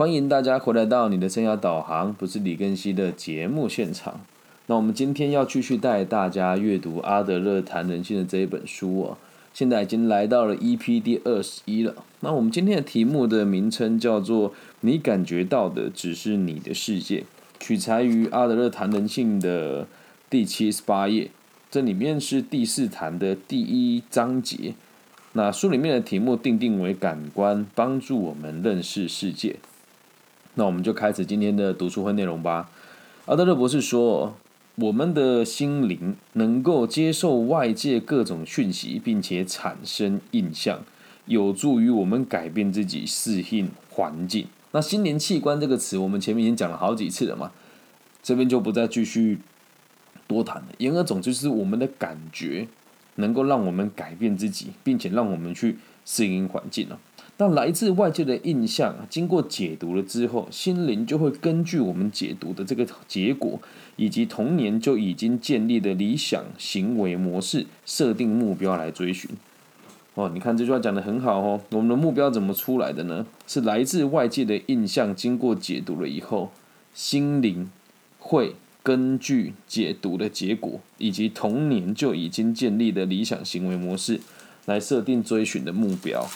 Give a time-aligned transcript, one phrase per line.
[0.00, 4.18] 欢迎大家回来到你的生涯导航，不是李根熙的节目现场。
[4.64, 9.18] 那我们今天要继续带大家阅读阿德勒谈人性的这一本书哦。
[9.52, 11.94] 现在已经来到了 EP 第二十一了。
[12.20, 17.24] 那我们今天的题目的名称叫做“你感觉到的只是你的世界”，
[17.60, 19.86] 取材于阿德勒谈人性的
[20.30, 21.30] 第七十八页。
[21.70, 24.72] 这里面是第四谈的第一章节。
[25.34, 29.56] 那书里面的题目定定为“感官帮助我们认识世界”。
[30.54, 32.70] 那我们就开始今天的读书会内容吧。
[33.26, 34.34] 阿德勒博士说。
[34.76, 40.80] 我们的心灵能够接受外界各种讯息，并且产生印象，
[41.26, 44.46] 有助于我们改变自己，适应环境。
[44.70, 47.50] 那心灵器官这个词，我们前面已经讲了好几次了嘛，
[48.22, 49.40] 这边就不再继续
[50.26, 50.68] 多谈了。
[50.78, 52.66] 言而总之，是我们的感觉
[53.16, 56.98] 能够让我们改变自己，并且让我们去适应环境了。
[57.40, 63.58] 那来自外界的印象，经过解读了之后，心灵就会根据我们解读的这个结果，
[63.96, 69.30] 以及童年就已经建立的理想行为模式，设定目标来追寻。
[70.16, 71.58] 哦，你看这句话讲的很好哦。
[71.70, 73.24] 我们的目标怎么出来的呢？
[73.46, 76.52] 是来自外界的印象，经过解读了以后，
[76.92, 77.70] 心灵
[78.18, 84.20] 会根据解读的结果，以及童年就已经建立的理想行为模式，
[84.66, 86.26] 来设定追寻的目标。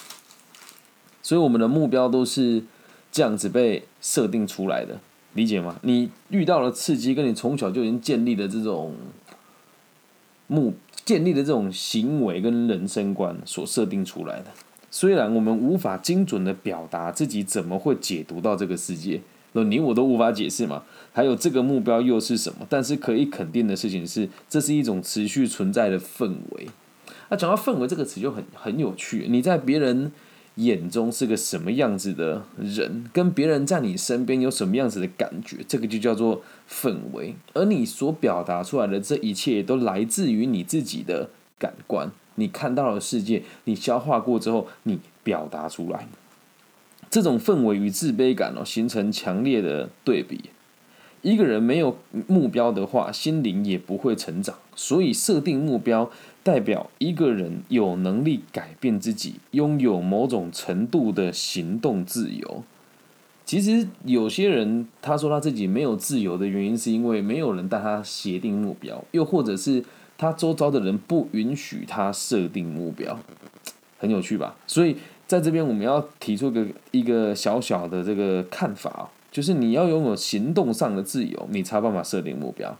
[1.24, 2.62] 所以我们的目标都是
[3.10, 5.00] 这样子被设定出来的，
[5.32, 5.76] 理解吗？
[5.80, 8.92] 你遇到了刺激，跟你从小就已经建立的这种
[10.46, 10.74] 目
[11.06, 14.48] 建立的这种行为跟人生观所设定出来的。
[14.90, 19.22] 虽然我们无法精准的表达自己怎么会解读到这个世界，
[19.52, 20.82] 那你我都无法解释嘛。
[21.14, 22.66] 还有这个目标又是什么？
[22.68, 26.68] 但是可以肯定的事情是，这是一种持续存在的氛围。
[27.30, 30.12] 那讲到氛围这个词就很很有趣，你在别人。
[30.56, 37.34] 眼中是个什么样子的人，跟别人在你身边有什么样子的感觉，这个就叫做氛围。
[37.54, 46.06] 而你所表达出来的这一切，都来自于你自己的感官，你看到了世界，你消化过之后，你表达出来。
[47.10, 50.50] 这种氛围与自卑感哦，形成强烈的对比。
[51.22, 54.56] 一个人没有目标的话，心灵也不会成长。
[54.76, 56.10] 所以，设定目标
[56.44, 62.62] 代表一个人有能力改变自己，拥有某种程度的行动自由。
[63.44, 69.82] 其实，有些人他说他自己没有自由的原因，是因为没有人带他协定目标，又或者是
[70.16, 73.18] 他周遭的人不允许他设定目标。
[73.98, 74.54] 很有趣吧？
[74.66, 74.96] 所以，
[75.26, 79.10] 在这边我们要提出个一个小小的这个看法。
[79.30, 82.78] 就是你要拥有行动上的自由，你才有办法设定目标。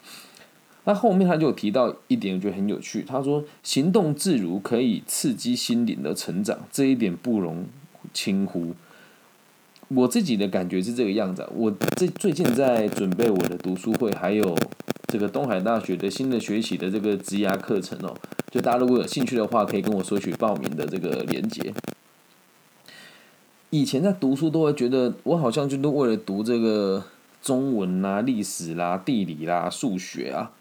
[0.84, 3.03] 那后面他就提到一点，我觉得很有趣。
[3.03, 7.65] 他说，行动自如可以刺激心灵的成长，这一点不容
[8.12, 8.75] 轻忽。
[9.89, 11.49] 我自己的感觉是这个样子。
[11.55, 14.56] 我这最近在准备我的读书会，还有
[15.09, 18.15] 这个东海大学的新的学习的这个职涯课程哦。
[18.50, 21.73] 就大家如果有兴趣的话，可以跟我索取报名的这个链接。
[23.71, 27.05] 以前在读书都会觉得，我好像就都为了读这个
[27.43, 30.53] 中文啦、历史啦、地理啦、数学啊，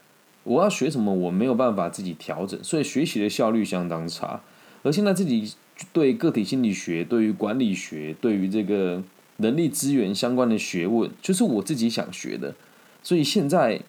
[0.44, 4.42] 我要学什么我没有办法自己调整，所以学习的效率相当差。
[4.84, 5.54] 而现在自己
[5.92, 9.02] 对个体心理学、对于管理学、对于这个
[9.38, 12.54] 人力资源相关的学问，就是我自己想学的，
[13.02, 13.82] 所以现在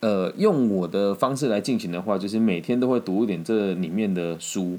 [0.00, 4.78] 呃用我的方式来进行的话，就是每天都会读一点这里面的书。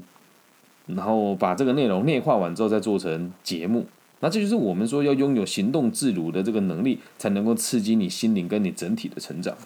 [0.86, 3.86] 然后把这个内容内化完之后，再做成节目。
[4.20, 9.56] 那这就是我们说要拥有行动自如的这个能力，才能够刺激你心灵跟你整体的成长。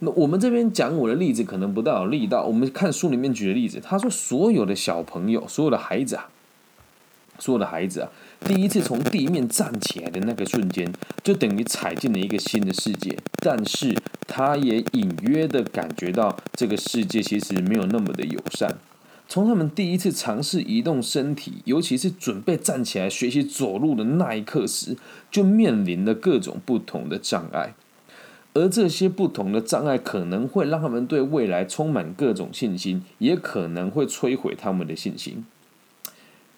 [0.00, 2.44] 那我们这边讲我的例子，可能不大有力道。
[2.44, 6.28] 我们看书里面举的例子，他说所有的小朋友，所有的孩子啊，
[7.38, 8.08] 所有的孩子啊，
[8.44, 10.92] 第一次从地面站起来的那个瞬间，
[11.24, 13.18] 就等于踩进了一个新的世界。
[13.40, 18.78] 但是他也隐约的感觉到，这个世界其实没有那么的友善。
[19.30, 24.96] 从他们第一次尝试移动身体，尤其是准备站起来学习走路的那一刻时，
[25.30, 27.74] 就面临了各种不同的障碍，
[28.58, 35.46] 而这些不同的障碍可能会让他们对未来充满各种信心，也可能会摧毁他们的信心。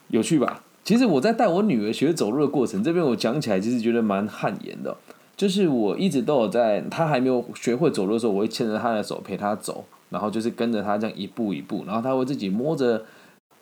[0.09, 0.65] 有趣吧？
[0.83, 4.97] 其实我在带我女儿学走路的过程，这边我讲起来其实觉得蛮汗颜的，
[5.37, 9.85] 就是我一直都有在她还没有学会走路的时候，我会牵着她的手陪她走。
[10.09, 13.05] 然后就是跟着她这样一步一步，然后她会自己摸着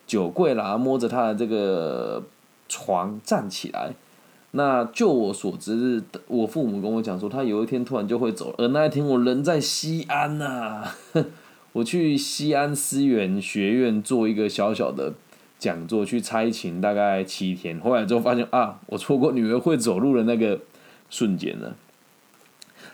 [0.07, 2.23] 酒柜啦，摸着她的这个
[2.67, 3.93] 床站起来。
[4.51, 8.53] 那就我所知，我父母跟我讲说，他有一天突然就会走。
[8.57, 10.83] 而那一天我人在西安呐，
[11.73, 15.13] 我去西安思源学院做一个小小的
[15.59, 20.59] 讲座去猜琴，大概七天，回来之后发现啊，我错过女儿会走路的那个
[21.11, 21.75] 瞬间了。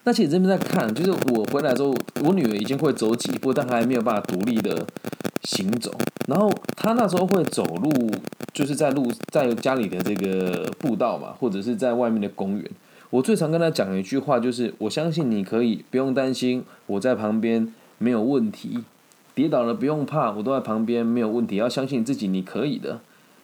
[0.03, 4.85] 那其实这边在看，就是我回来之后，我女儿已经会走几步，但还没有办法独立的
[5.45, 5.91] 行走。
[6.27, 7.91] 然后他那时候会走路，
[8.51, 12.69] 就是在路在家里的这个步道嘛，或者是在外面的公园。
[13.11, 18.83] 我最常跟他讲的一句话就是：我相信你可以，不用担心，我在旁边没有问题。
[19.35, 21.57] 跌倒了不用怕，我都在旁边没有问题。
[21.57, 22.99] 要相信自己，你可以的。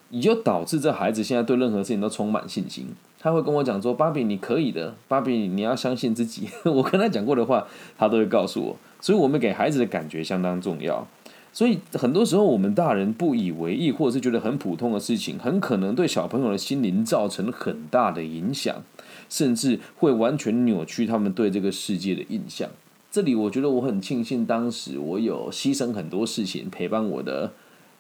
[0.10, 2.88] 你就导致这孩子现在对任何事情都充满信心。
[3.20, 8.76] 他会跟我讲说：“芭比，你可以的，芭比，你要相信自己。” 我跟他讲过的话，他都会告诉我。
[9.00, 11.08] 所以，我们给孩子的感觉相当重要。
[11.54, 18.84] 所以，很多时候我们大人不以为意，或者是觉得很普通的事情，很可能对小朋友的心灵造成很大的影响，
[19.28, 22.70] 甚至会完全扭曲他们对这个世界的印象。
[23.12, 27.52] 这里，我觉得我很庆幸，当时我有牺牲很多事情陪伴我的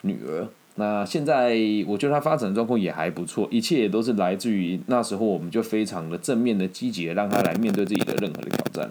[0.04, 0.48] 女儿。
[0.76, 8.90] 那现在我觉得她发展状况也还不错，一切也都是来自于那时候我们就非常的正面的积极的让她来面对自己的任何的挑战。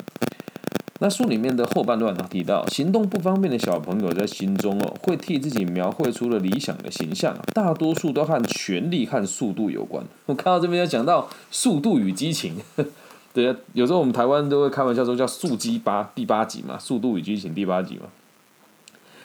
[1.03, 10.05] 那书里面的后半段呢提到，行动不方便的小朋友在心中哦，会替自己描绘出了理想的形象，大多数都和权力和速度有关。
[10.27, 12.57] 我看到这边要讲到速度与激情，
[13.33, 18.03] 对啊，有时候我们台湾都会开玩笑说叫速激八第八集嘛，速度与激情第八集嘛。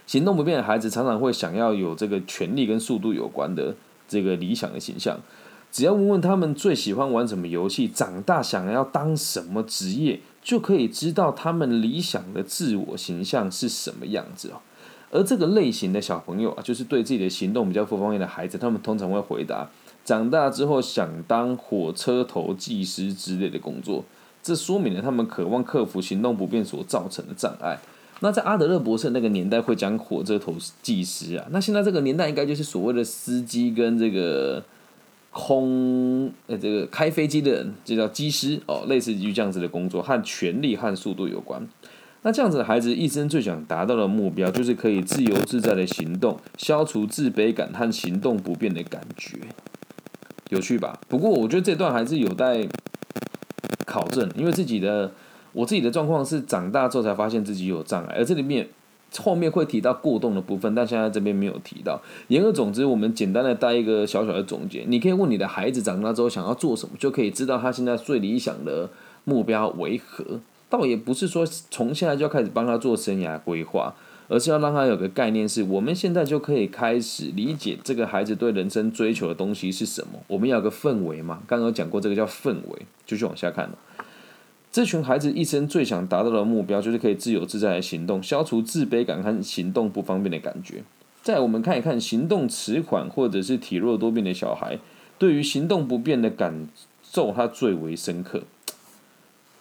[0.08, 3.76] 行动不便的孩子常常会想要有这个权力跟速度有关的
[4.08, 5.20] 这个理想的形象。
[5.74, 14.62] 只要问问他们最喜欢玩什么游戏，长大想要当什么职业，就可以知道他们理想的自我形象是什么样子哦。
[15.10, 19.68] 而这个类型的小朋友啊，就是对自己的行动比较不方便的孩子，他们通常会回答：
[20.04, 24.06] 长大之后想当火车头技师之类的工作。
[24.44, 27.80] 这说明了他们渴望克服行动不便所造成的障碍。
[28.20, 30.54] 那在阿德勒博士那个年代会讲火车头
[30.84, 34.64] 技师啊，那现在这个年代应该就是所谓的司机跟这个
[35.38, 41.68] 空呃这个开飞机的人，就叫机师哦，类似于这样子的工作，和权力和速度有关。
[42.22, 49.38] 那这样子的孩子一生最想达到的目标，就是可以自由自在的行动，消除自卑感和行动不便的感觉，
[50.50, 50.98] 有趣吧？
[51.10, 52.66] 不过我觉得这段还是有待
[53.86, 55.12] 考证，因为自己的。
[55.54, 58.68] 我自己的状况是长大之后才发现自己有障碍，而这里面
[59.22, 62.02] 后面会提到过动的部分，但现在这边没有提到。
[62.28, 68.90] 言而总之，我们简单的带一个小小的总结，你可以问你的孩子长大之后想要做什么，就可以知道他现在最理想的
[69.24, 70.40] 目标为何。
[70.68, 73.94] 倒也不是说从现在就要开始帮他做生涯规划，
[74.28, 80.20] 而是要让他有个概念，是我们现在就可以开始理解这个孩子对人生追求的东西是什么。
[80.28, 83.78] 我们要有个氛围嘛，刚刚讲过这个叫氛围，继续往下看了。
[84.76, 90.84] 这群孩子一生最想达到的目标，就是可以自由自在的行动，消除自卑感和行动不方便的感觉。
[91.22, 94.78] 再我们看一看行动迟缓或者是体弱多病的小孩，
[95.18, 96.68] 对于行动不便的感
[97.02, 98.44] 受，他最为深刻。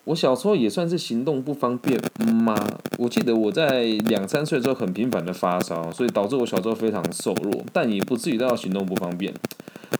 [0.02, 2.00] 我小时候也算是行动不方便
[2.42, 2.56] 吗？
[2.98, 9.32] 我记得我在两三岁的时候很频繁的发烧，所以导致我小时候非常瘦弱，但也不至于到行动不方便。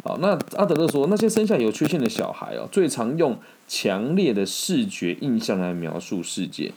[0.02, 3.38] 好，那阿德勒说，那些生下有缺陷的小孩哦，最常用
[3.68, 6.72] 强烈的视觉印象来描述世界。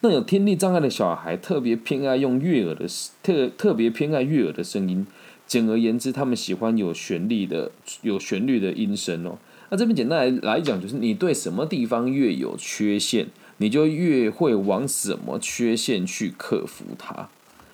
[0.00, 2.86] 那有听力障碍的小孩特别偏爱用悦耳的
[3.22, 5.06] 特特别偏爱悦耳的声音。
[5.46, 9.38] 简而言之，他们喜欢有旋律的有旋律的音声哦。
[9.70, 13.26] 那这边简单来来讲，就是你对什么地方越有缺陷，
[13.58, 17.28] 你就越会往什么缺陷去克服它。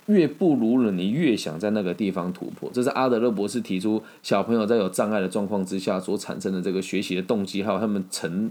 [0.08, 2.70] 越不如人，你越想在那个地方突破。
[2.72, 8.50] 这是阿德勒博士提出小朋友在有障碍的状况之下所产生的这个学习的动机，还有他们成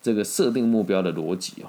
[0.00, 1.66] 这个设定目标的逻辑哦。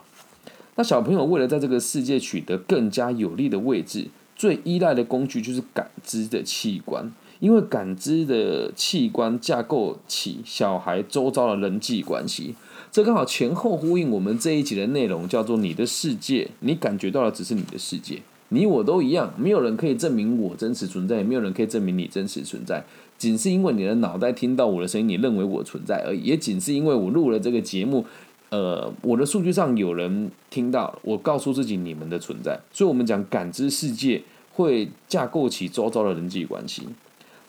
[0.76, 12.56] 那小朋友为了在这个世界取得更加有利的位置，最依赖的工具就是感知的器官，因为感知的器官架构起小孩周遭的人际关系。
[12.92, 18.22] 这刚好前后呼应我们这一集的内容，叫做“你的世界”，你感觉到的只是你的世界。
[18.50, 22.84] 你我都一样，没有人可以证明我真实存在，也没有人可以证明你真实存在。
[23.18, 26.22] 仅是因为你的脑袋听到我的声音，你认为我存在而已。
[26.22, 28.06] 也仅是因为我录了这个节目，
[28.50, 32.60] 呃，我的数据上有人听到，我告诉自己你们的存在。
[32.72, 36.84] 所以，我们讲感知世界会架构起周遭的人际关系。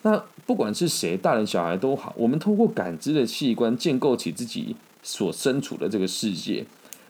[0.03, 6.65] 那不管是谁，大人小孩都好，我们通过感知的器官建构起自己所身处的这个世界。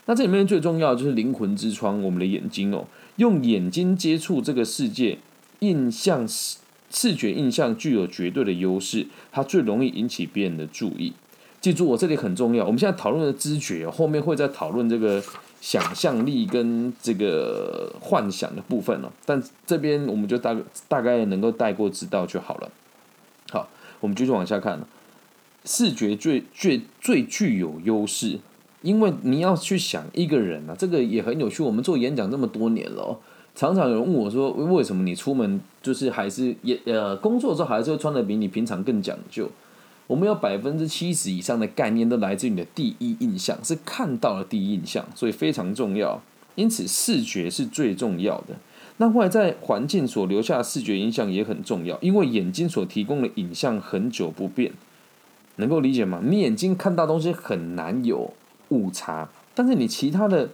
[0.05, 2.85] 那这里面最重要的就是灵魂之窗，我们的眼睛哦。
[3.17, 5.19] 用眼睛接触这个世界，
[5.59, 6.57] 印象视
[6.89, 11.13] 视觉印象具有绝对的优势，它最容易引起别人的注意。
[11.61, 12.65] 记住，我这里很重要。
[12.65, 15.23] 我们现在讨论的知觉，后面会再讨论这个
[15.61, 19.13] 想象力跟这个幻想的部分了。
[19.25, 22.71] 但这边我们就大大概能够带过知道就好了。
[23.51, 24.81] 好，我们继续往下看。
[25.63, 28.39] 视觉最最最具有优势，
[28.81, 31.61] 因为你要去想一个人啊，这个也很有趣。
[31.61, 33.19] 我们做演讲这么多年了，
[33.55, 39.49] 常常有人问我说：“为什么你出门就是还是也呃工作的时候还是会穿的比你平常更讲究？”
[40.07, 46.21] 我们有百分之七十以上的概念都来自于你的第一印象，是看到了第一印象，所以非常重要。
[46.55, 48.55] 因此，视觉是最重要的。
[48.97, 54.73] 那外在环境所留下的视觉影响也很重要，因为眼睛所提供的影像很久不变。
[55.55, 56.19] 能够理解吗？
[56.23, 58.33] 你眼睛看到东西很难有
[58.71, 60.49] 误差，但是你其他的、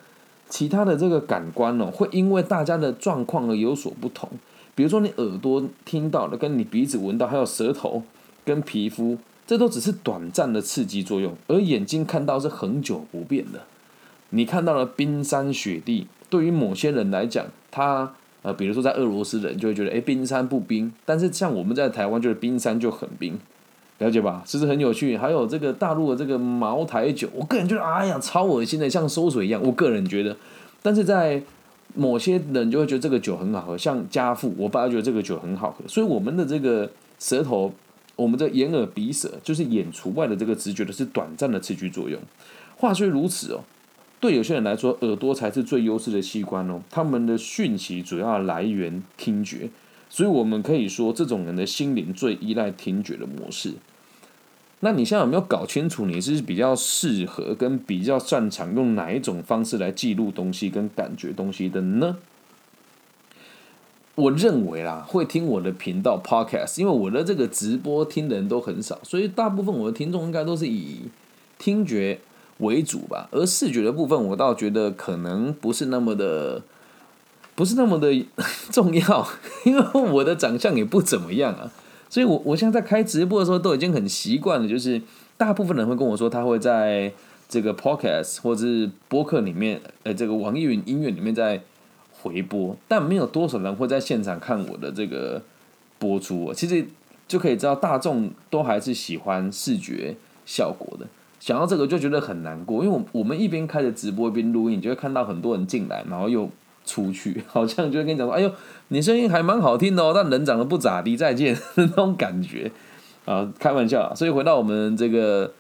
[0.50, 4.30] 其他的这个感官哦，会因为大家的状况而有所不同。
[4.76, 8.04] 比如说，你耳朵听到的，跟你鼻子闻到，还有舌头
[8.46, 13.62] 跟皮肤，这都只是短暂的刺激作用，而眼睛看到是恒久不变的。
[14.30, 23.40] 你看到了冰山雪地，对于某些人来讲，他呃，比如说在俄罗斯人就会觉得，哎，冰山不冰，但是像我们在台湾，就是冰山就很冰。
[24.00, 24.44] 了解吧？
[24.46, 25.18] 其实很有趣。
[25.18, 29.62] 还有这个大陆的这个茅台酒，我个人觉得，哎呀，超恶心的，像馊水一样。
[29.64, 30.38] 我个人觉得，
[30.84, 31.42] 但是在
[31.96, 35.84] 某些人就会觉得这个酒很好喝，像家父，我爸觉得这个酒很好喝。
[35.88, 36.88] 所以我们的这个
[37.18, 37.74] 舌头，
[38.16, 42.20] 我们的眼耳鼻舌，就是眼除外的这个直觉的是短暂的刺激作用。
[42.76, 43.62] 话虽如此哦，
[44.20, 46.80] 对有些人来说，耳朵才是最优势的器官哦。
[46.92, 49.70] 他们的讯息主要来源听觉。
[50.10, 53.74] 所以我们可以说，这种人的心灵最依赖听觉的模式。
[54.80, 62.18] 那你现在有没有搞清楚，你是比较适合跟比较擅长用哪一种方式来记录东西跟感觉东西的呢？
[64.16, 71.02] 我认为啦，会听我的频道 Podcast，因为我的这个直播听的人都很少，所以大部分我的听众应该都是以
[71.58, 72.20] 听觉
[72.60, 73.28] 为主吧。
[73.32, 76.64] 而视觉的部分，我倒觉得可能不是那么的。
[77.58, 78.14] 不是那么的
[78.70, 79.28] 重要，
[79.66, 81.72] 因为我的长相也不怎么样啊，
[82.08, 85.02] 所以我我现在在开直播的时候都已经很习惯了，就是
[85.38, 87.12] 大部分人会跟我说他会在
[87.50, 91.60] 这个 podcast 或者是播客里面，呃，这个网易云音乐里面在
[92.22, 95.42] 回播，但没有多少人会在现场看我的这个
[95.98, 96.54] 播出。
[96.54, 96.88] 其实
[97.28, 101.08] 就可以知道大众都还是喜欢视觉效果的，
[101.40, 106.48] 想到这个就觉得很难过，因为我我们一边开着直播一边录音，就会看到很多人进来，然后又。
[106.88, 108.52] 出去 好像就会跟你讲说：“哎呦，
[108.88, 112.72] 你声音还蛮好听的哦，但人长得不咋地，再见 那种感觉
[113.26, 114.16] 啊，开玩笑。
[114.16, 115.52] 所以回到我们这个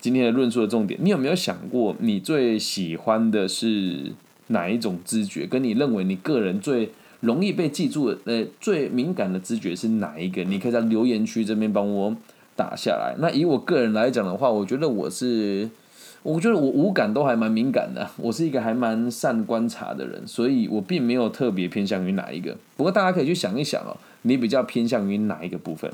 [0.00, 4.12] 今天的论述的重点，你有没有想过，你最喜欢的是
[4.46, 5.46] 哪一种知觉？
[5.46, 10.42] 跟你认为你个人最容易被记住的、呃，最敏感的知觉是哪一个？
[10.44, 12.16] 你可以在留言区这边帮我
[12.56, 13.14] 打下来。
[13.18, 15.68] 那以我个人来讲的话，我觉得我是。
[16.22, 22.56] 我觉得我五感都还蛮敏感的，我是一个还蛮善观察的人，所以我并没有特别偏向于哪一个。
[22.76, 25.92] 不过大家可以去想一想哦，你比较偏向于哪一个部分？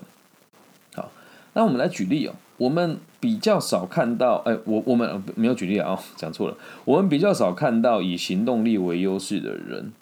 [0.94, 1.10] 好，
[1.54, 2.34] 那我们来举例哦。
[2.58, 6.56] 我们比较少看到，哎，我我们没有举例啊， 讲错了。
[6.84, 9.92] 我们比较少看到以行动力为优势的人。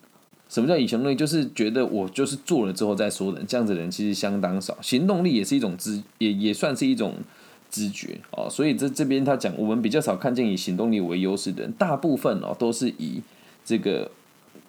[0.48, 1.14] 什么叫以行动力？
[1.14, 4.76] 就是觉得我就是做了之后再说的，这样子的人其实相当少。
[4.82, 7.14] 行动力也是一种资，也也算是一种。
[7.76, 13.20] 知觉哦，所以这这边他讲，我们比较少看见以行动力为优势的人，大部分哦都是以
[13.66, 14.10] 这个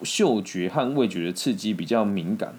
[0.03, 2.55] 嗅觉和味觉的刺激比较敏感。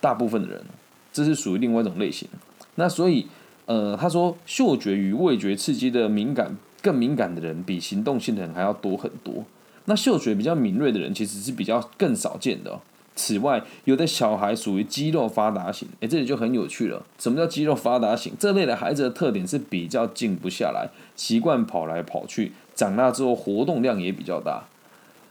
[0.00, 0.64] 大部分的人，
[1.12, 2.28] 这是属于另外一种类型。
[2.74, 3.26] 那所以，
[3.66, 9.44] 呃，他说嗅觉与味觉刺激的敏感更敏感的人，比行动性的人还要多很多。
[9.84, 12.80] 那嗅觉比较敏锐的人，其实是比较更少见的。
[13.20, 17.04] 此外，有的小孩属于肌肉发达型，诶，这里就很有趣了。
[17.18, 18.32] 什么叫肌肉发达型？
[18.38, 24.64] 这类的孩子的特点是比较静不下来，习惯跑来跑去，长大之后活动量也比较大。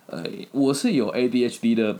[0.06, 1.98] 呃，我是有 ADHD 的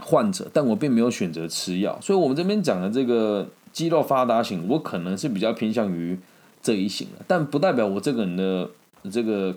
[0.00, 6.18] 患者，但我并没有选择吃药，所以我们这边讲的这个肌肉发达型，我可能是比较偏向于
[6.62, 8.68] 这一型的，但不代表我这个人的
[9.10, 9.56] 这个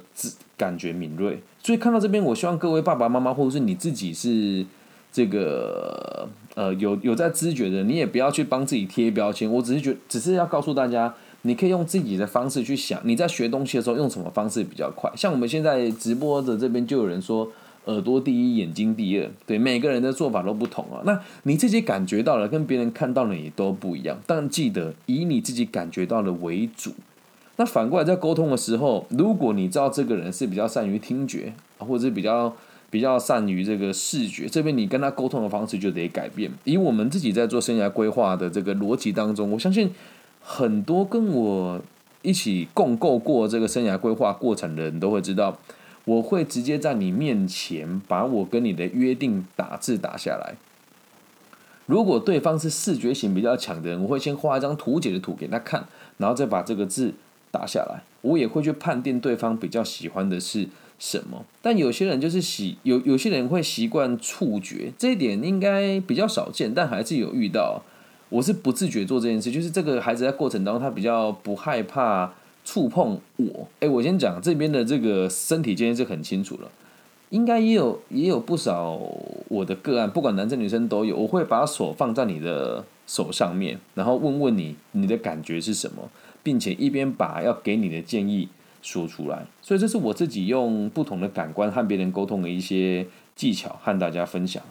[0.55, 1.41] 感觉敏锐。
[1.61, 4.65] 所以看到这边，我希望各位爸爸妈妈或者是你自己是。
[5.15, 9.49] 这个呃，有有在知觉的，你也不要去帮自己贴标签。
[9.49, 15.09] 我只是觉，只是要告诉大家，你可以用自己的方式去想，你在学东西的时候用什么方式比较快。
[15.15, 17.49] 像我们现在直播的这边就有人说，
[17.85, 19.31] 耳朵第一，眼睛第二。
[19.47, 20.99] 对，每个人的做法都不同啊。
[21.05, 24.17] 那你自己感觉到了，跟别人看到了也都不一样。
[24.27, 26.91] 但记得以你自己感觉到的为主。
[27.55, 32.53] 那反过来在沟通的时候，如果你知道这个人是比较善于听觉，或者是比较。
[32.95, 36.49] 比较善于这个视觉，这边你跟他沟通的方式就得改变。
[36.63, 39.93] 以我们自己在做生涯规划的这个逻辑当中，我相信
[40.41, 41.81] 很多跟我
[42.21, 45.59] 一起共构过这个生涯规划过程的人都会知道，
[46.05, 50.55] 我会直接在你面前把我跟你的约定打字打下来。
[51.85, 55.85] 如果对方是视觉型比较强的人，我会先画一张图解的图给他看，
[56.15, 57.13] 然后再把这个字
[57.51, 58.03] 打下来。
[58.21, 61.45] 我也会去判定对方比较喜欢的是什么。
[61.61, 67.83] 但有些人就是习有有些人会习惯触觉，这一点应该比较少见，但还是有遇到。
[68.29, 72.33] 我是不自觉做这件事，就是这个孩子在过程当中，他比较不害怕
[72.65, 73.67] 触碰我。
[73.79, 76.69] 哎，我先讲这边的这个身体界限是很清楚了，
[77.29, 78.99] 应该也有也有不少
[79.47, 81.15] 我的个案，不管男生女生都有。
[81.15, 86.09] 我会把手放在你的手上面，然后问问你你的感觉是什么，
[86.41, 88.49] 并且一边把要给你的建议
[88.85, 89.45] 说出来。
[89.61, 94.61] 所以这是我自己用不同的感官和别人沟通的一些技巧，和大家分享。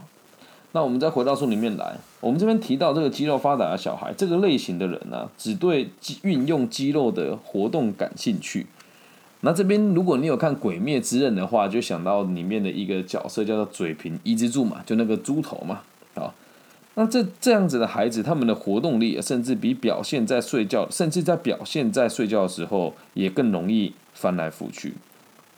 [0.73, 5.91] 那我们再回到书里面来，我们这边提到这个肌肉发达的小孩，这个类型的人呢，只对
[6.23, 8.67] 运用肌肉的活动感兴趣。
[9.43, 15.83] 那这边如果你有看《鬼灭之刃》的话，就想到里面的一个角色叫做嘴平伊之助嘛，就那个猪头嘛，
[16.15, 16.35] 啊，
[16.95, 24.95] 那这这样子的孩子，他们的活动力甚至比表现在睡觉，甚至在表现在睡觉的时候也更容易翻来覆去。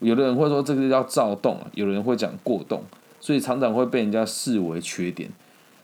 [0.00, 2.82] 有的人会说这个叫躁动，有的人会讲过动。
[3.18, 5.28] 所以常常会被人家视为缺点，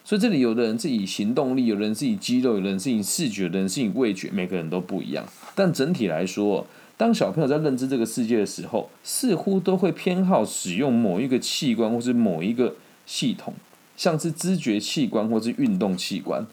[0.04, 5.24] 所以这里有的人是以行动力，有的人是以肌肉，有的人是以视觉，有人是以味觉，每个人都不一样。
[5.56, 6.64] 但整体来说，
[6.96, 12.76] 当小朋友在认知这个世界的时候，似乎都会偏好使用某一个器官或是某一个
[13.06, 13.54] 系统，
[13.96, 16.46] 像是知觉器官或是运动器官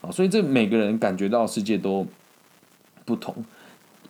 [0.00, 0.10] 啊。
[0.10, 2.04] 所以这每个人感觉到世界都
[3.04, 3.44] 不同。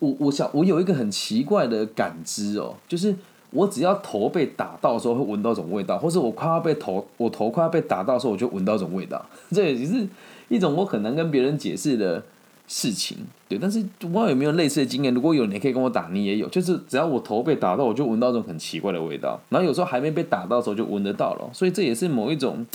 [0.03, 3.15] 我我想我有一个很奇怪的感知哦，就是。
[3.55, 9.23] 我只要头被打到的时候，会闻到一种味道，或是我快要被头我头快要被打到的时候，我就闻到一种味道。
[9.53, 10.07] 这也是
[10.49, 12.23] 一种我很难跟别人解释的
[12.67, 13.15] 事情，
[13.47, 13.59] 对。
[13.59, 15.13] 但是不知道有没有类似的经验？
[15.13, 16.49] 如果有，你可以跟我打，你也有。
[16.49, 19.39] 就是只要我头被打到，我就闻到一种很奇怪的味道。
[19.49, 21.47] 然后有时候还没被打到的时候，就闻得到了。
[21.53, 22.65] 所以这也是某一种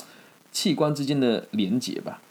[0.53, 2.23] 器官之间的连结吧。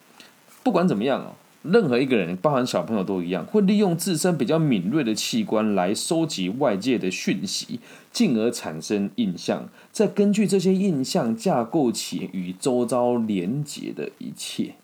[0.64, 1.34] 不管怎么样哦。
[1.72, 7.80] 任何一个人，包含小朋友都一样，会利用自身比较敏锐的器官来收集外界的讯息，
[8.12, 14.76] 进而产生印象，再根据这些印象架构起与周遭连结的一切。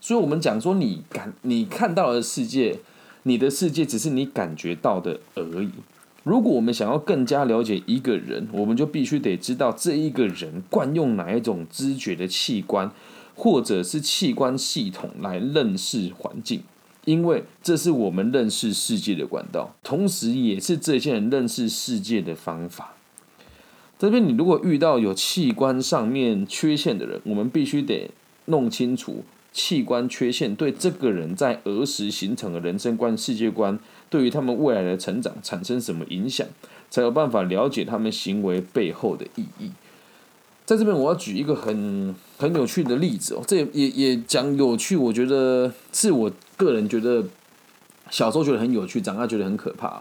[0.00, 2.78] 所以，我们讲说，你感你看到的世界，
[3.24, 5.70] 你的世界只是你感觉到的而已。
[6.22, 12.90] 如果我们想要更加了解一个人，我们就必须得知道这一个人惯用哪一种知觉的器官。
[13.42, 16.62] 或者是器官系统来认识环境，
[17.06, 22.96] 因为这是我们认识世界的管道，同时也是这些人认识世界的方法。
[23.98, 28.10] 这边你如果遇到有器官上面缺陷的人，我们必须得
[28.44, 29.24] 弄清楚
[29.54, 33.78] 器官缺陷对这个人在儿时形成的人生观、世界观，
[34.10, 36.46] 对于他们未来的成长产生什么影响，
[36.90, 39.70] 才有办法了解他们行为背后的意义。
[40.70, 43.42] 在这边，我要举一个很很有趣的例子哦。
[43.44, 47.24] 这也也讲有趣，我觉得是我个人觉得
[48.08, 50.00] 小时候觉得很有趣，长大觉得很可怕。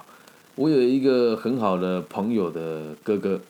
[0.53, 3.41] 我有一个很好的朋友的哥哥，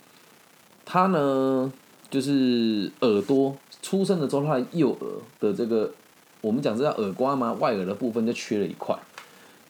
[0.85, 1.69] 他呢
[2.09, 5.09] 就是耳朵出生的时候，他的右耳
[5.41, 5.91] 的这个
[6.39, 7.51] 我们讲这叫耳瓜吗？
[7.59, 8.97] 外耳的部分就缺了一块，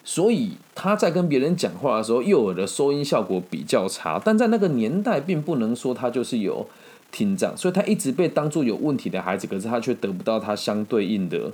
[0.03, 4.21] 所以他在跟别人讲话的时候，右耳的收音效果比较差。
[4.23, 6.69] 但在那个年代，并不能说他就是有。
[7.11, 11.51] 听障，所以他一直被当做有问题的孩子，可是他却得不到他相对应的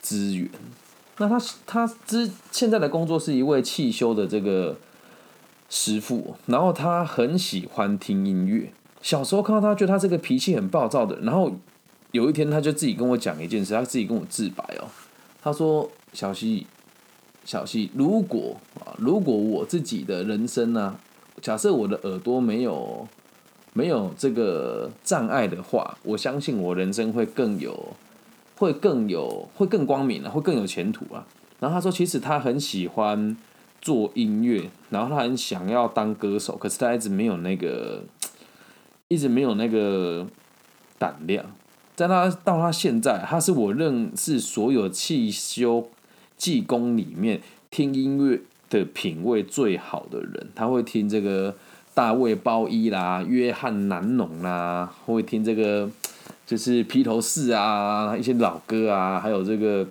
[0.00, 0.48] 资源。
[1.18, 4.76] 那他他之现在的工作是一位汽修的这个
[5.68, 8.72] 师傅，然后他很喜欢听音乐。
[9.02, 11.18] 小时候看到他，觉得他这个脾气很暴躁的。
[11.20, 11.52] 然后
[12.12, 14.88] 有一天，他就自己跟我讲一件事，他自己跟我自白哦。
[15.42, 16.66] 他说：“小溪，
[17.44, 20.96] 小溪，如果啊，如果我自己的人生呢，
[21.40, 23.06] 假设我的耳朵没有。”
[23.76, 27.94] 没有这个障碍的话，我相信我人生会更有，
[28.56, 31.26] 会更有，会更光明啊，会更有前途啊。
[31.60, 33.36] 然后他说，其实他很喜欢
[33.82, 38.02] 做音乐，然后他很想要当歌手，可是他一直没有那个，
[39.08, 40.26] 一直没有那个
[40.98, 41.44] 胆量。
[41.94, 45.90] 在他到他现在，他是我认识所有汽修
[46.38, 51.54] 技工里面听音乐的品味最好的人，他会听这个。
[51.96, 55.88] 大卫鲍伊啦，约翰南农啦，会听这个
[56.44, 59.88] 就是披头士啊，一些老歌啊，还有这个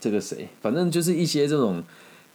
[0.00, 1.80] 这个谁，反正就是一些这种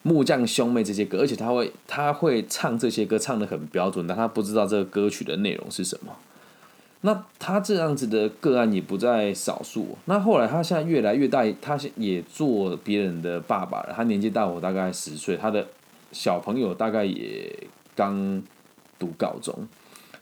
[0.01, 6.13] 木匠兄妹这些歌，而且他会他会唱这些歌，唱的很标准，但他不知道这个歌曲的内容是什么。
[7.01, 9.97] 那他这样子的个案也不在少数。
[10.05, 13.93] 那后来他现在越来越大，他也做别人的爸爸了。
[13.93, 15.67] 他年纪大我大概十岁，他的
[16.13, 17.53] 小朋友大概也
[17.93, 18.41] 刚。
[18.99, 19.55] 读高中。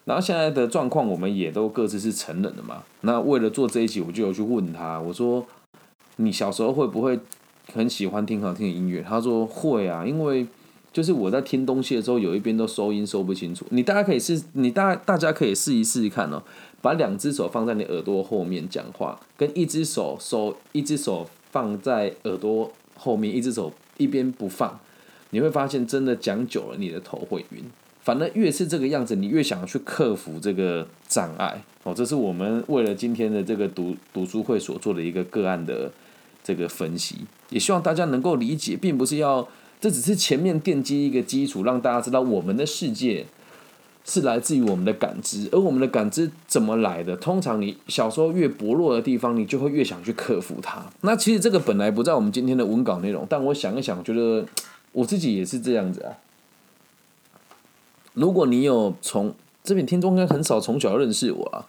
[0.06, 2.82] 然后现在的状况，我们也都各自是成人了嘛。
[3.02, 5.46] 那为了做这一集，我就有去问他，我说
[6.16, 7.20] ：“你小时候会不会
[7.74, 10.48] 很喜欢听好听的音乐？”他说：“会啊，因为
[10.94, 13.66] 就是我在听东西的时候，有一边都收音收不清楚。
[13.72, 16.42] 你大家可以试，你大大家可以试一试看哦，
[16.82, 24.80] 把两只手放在你耳朵后面讲话，跟一只手收，一只手放在耳朵后面，一只手一边不放，
[25.32, 27.66] 你会发现真的讲久了，你的头会晕。”
[28.08, 31.94] 反正越是这个样子，你越想要去克服这个障碍哦。
[31.94, 35.92] 这是我们为了今天的这个读读书会所做的一个个案的
[36.42, 37.18] 这个分析，
[37.50, 39.46] 也希望大家能够理解，并不是要
[39.82, 43.26] 这只是前面奠基一个基础，让大家知道我们的世界
[44.06, 47.14] 是来自于我们的感知，而我们的感知怎么来的？
[47.18, 50.82] 通常你小时候越薄弱的地方，你就会越想去克服它。
[51.02, 54.46] 那其实这个本来不在我们今天的文稿内容，但我想一想，觉得
[54.94, 56.16] 我自己也是这样子啊。
[58.18, 61.68] 如果你有从这边听众，应该很少从小认识我啊。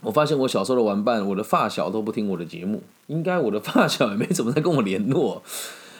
[0.00, 5.42] 我发现我小时候的玩伴，我的发小都不听我的节目，应该我的发小也没怎么在跟我联络。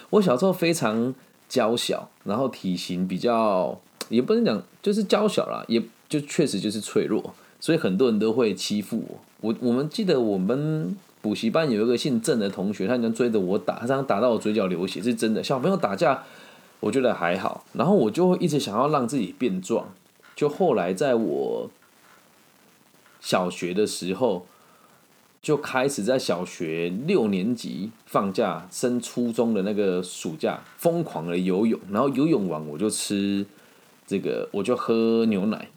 [0.08, 1.14] 我小时候非常
[1.46, 9.18] 娇小，然后体型比较，也不能讲就是娇小啦，也就确实就是脆弱，所以很多人都会欺负我。
[9.42, 15.44] 我我们记得我们补习班有一个姓郑的同学，他经常追着我打，他常常打到我嘴角流血，是真的。
[15.44, 16.22] 小朋友打架。
[16.80, 19.88] 我觉得还好，然后我就会一直想要让自己变壮。
[20.34, 21.70] 就后来在我
[23.20, 24.46] 小学的时候，
[25.40, 31.80] 就开始在小学六年级放假升初中的那个暑假，疯狂的游泳。
[31.90, 33.46] 然后游泳完我就吃
[34.06, 35.70] 这个，我就喝牛奶，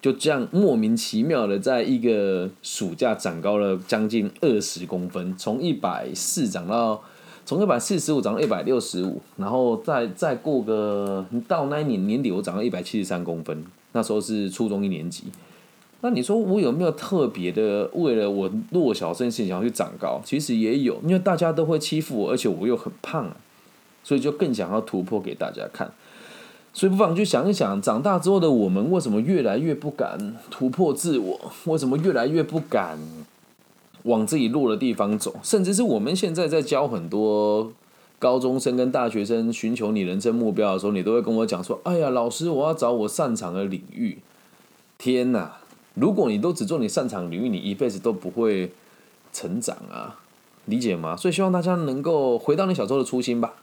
[0.00, 7.04] 就这样莫名其妙的在一个暑假长高了将近二十公分，从一百四长到。
[7.50, 13.64] 从一百四十五涨到一百六十五，然后再再过个到那一年年底，我涨到一百七十三公分。
[13.90, 15.24] 那时候是初中一年级。
[16.00, 20.20] 那你说我有没有特别的为了我弱小这件事情想要去长高？
[20.24, 23.28] 其实也有，因为大家都会欺负我，而且我又很胖，
[24.04, 25.90] 所以就更想要突破给大家看。
[26.72, 31.52] 所以不妨去想一想，长大之后的我们为什么越来越不敢突破自我？
[31.64, 32.96] 为什么越来越不敢？
[34.04, 37.72] 往自己弱的地方走，甚至是我们现在在教很多
[38.18, 44.18] 高中生跟大学生寻求你人生目标的时候，你都会跟我讲说：“哎呀，老师，我要找我擅长的领域。”
[44.98, 45.56] 天哪！
[45.94, 48.70] 如果你都只做你擅长领域，你一辈子都不会
[49.32, 50.20] 成长啊，
[50.66, 51.16] 理解吗？
[51.16, 53.54] 所以希望大家能够回到你小时候的初心吧，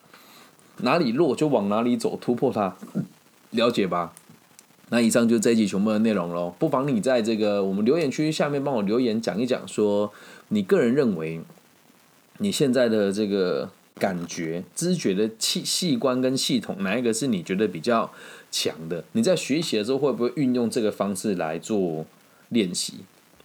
[0.81, 2.75] 哪里弱就往哪里走，突破它，
[3.51, 4.13] 了解吧？
[4.89, 6.53] 那以上就这一集全部的内容喽。
[6.57, 10.09] 不妨你在这个我们留言区下面帮我留言讲一讲，说
[10.47, 11.41] 你个人认为
[12.37, 18.09] 你现在的这个感觉、知觉的器器官跟系统，哪一个是你觉得比较
[18.49, 19.03] 强的？
[19.11, 22.05] 你在学习的时候会不会运用这个方式来做
[22.47, 22.93] 练习？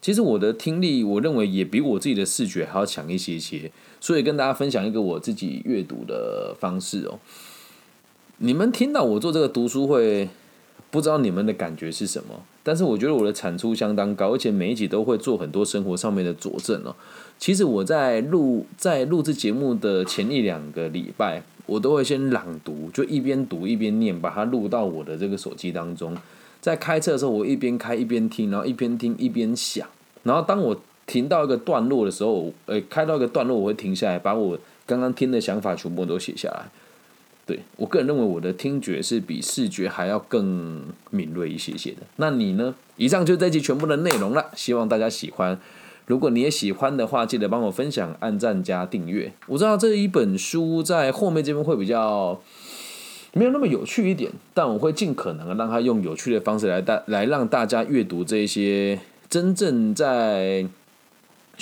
[0.00, 3.72] 其实我的听力，我认为也比我自己的视觉还要强一些些。
[4.00, 7.18] 所以跟大家分享一个我自己阅读的方式哦。
[8.38, 10.28] 你们听到我做这个读书会。
[10.92, 16.94] 不知道你们的感觉是什么，但是我觉得我的产出相当高，而且每一集都会做很多生活上面的佐证哦。
[17.38, 26.14] 其实我在录在录制节目的前一两个礼拜，我都会先朗读，就一边读一边念，把它录到我的这个手机当中。
[26.61, 29.88] 在开车的时候，我一边开一边听，然后一边听一边想。
[30.24, 36.70] 然后当我停到一个段落的时候，呃，开到一个段落，我会停下来，把我刚刚听的想法全部都写下来。
[37.44, 41.98] 对我个人认为，我的听觉是比视觉还要更敏锐一些些的。
[42.16, 42.74] 那你呢？
[42.96, 45.59] 以上就是这集全部的内容了，希望大家喜欢。
[46.07, 49.33] 如果你也喜欢的话，记得帮我分享、按赞加订阅。
[49.46, 52.40] 我知道这一本书在后面这边会比较
[53.33, 60.66] 没有那么有趣一点，但我会尽可能的让它用有趣的方式来带来让大家阅读这些真正在。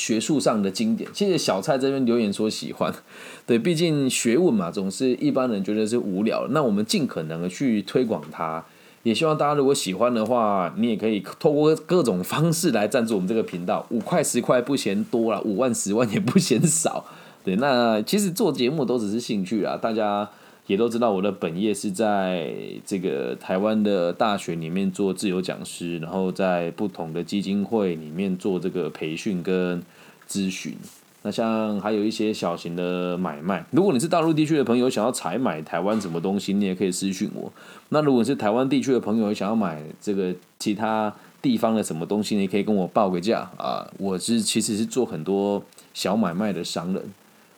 [0.01, 2.91] 学术上的经典，谢谢小蔡这边留言说喜欢，
[3.47, 8.65] 对，毕竟学问嘛，总是一般人觉得是无聊，那我们尽可能的去推广它，
[9.03, 17.05] 也希望大家如果喜欢的话，你也可以透过各种方式来赞助我们这个频道，五块十块不嫌多了，五万十万也不嫌少，
[17.45, 20.31] 对，那其实做节目都只是兴趣啦，大家。
[20.71, 22.55] 也都知道我的本业是在
[22.87, 29.83] 这个台湾的大学里面做自由讲师，然后在不同的基金会里面做这个培训跟
[30.29, 30.77] 咨询。
[31.23, 37.53] 那像还有一些小型的买卖，如果你是大陆地区的朋友想要采买台湾什么东西，你也可以私讯我。
[37.89, 43.91] 那如果是台湾地区的朋友想要买这个其他地方的什么东西，你可以跟我报个价啊。
[43.99, 47.13] 我是其实是做很多小买卖的商人。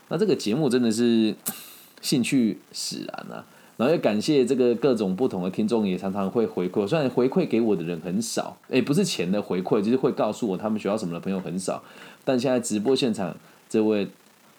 [0.08, 1.36] 那这个节目真的是。
[2.02, 3.44] 兴趣使然啊，
[3.78, 6.86] 然后也感谢这个各种不同的听众，也常常会回馈。
[6.86, 11.82] 虽然回馈给我的人很少，诶，不是钱的回馈，就是会告诉我他们学校什么的朋友很少。
[12.24, 13.34] 但现在直播现场
[13.70, 14.06] 这位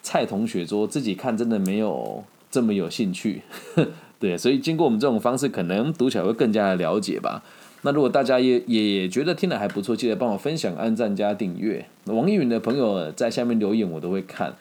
[0.01, 3.41] 蔡同学说自己看真的没有这么有兴趣，
[4.19, 7.43] 对，所以经过我们这种方式，可能读起来会更加的了解吧。
[7.85, 11.85] 那如果大家也也觉得听的还不错，记得帮我分享、按赞加订阅。
[12.05, 14.55] 网易云的朋友在下面留言，我都会看。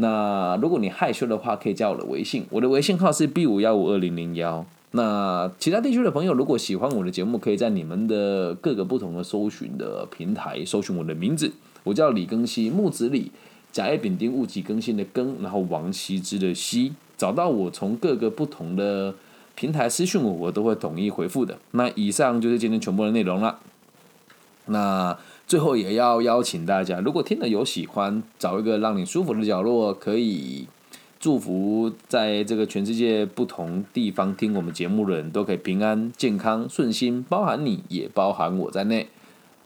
[0.00, 4.64] 那如果你害羞的话，可以加我的微信，我的微信号是 B 五幺五二零零幺。
[4.92, 13.32] 那其他地区的朋友，如果喜欢我的节目，可以在你们的各个不同的搜寻的平台搜寻我的名字，我叫李更新，木子李，
[13.72, 19.16] 甲乙丙丁戊己更新的更，然后王羲之的羲，找到我，从各个不同的
[19.56, 21.58] 平台私讯我，我都会统一回复的。
[21.72, 23.58] 那以上就是今天全部的内容了。
[24.66, 25.18] 那。
[25.48, 30.68] 最后也要邀请大家，如果听了有喜欢，找一个让你舒服的角落，可以
[31.18, 39.08] 祝福在这个全世界不同地方听我们节目的人都可以平安、健康、顺心，包含你也包含我在内。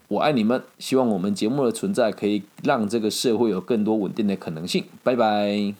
[0.06, 4.84] 我爱你们，希望我们节目的存在可以让这个社会有更多稳定的可能性。
[5.02, 5.74] 拜拜。